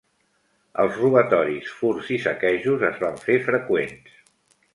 [0.83, 4.19] Els robatoris, furts i saquejos es van fer freqüents.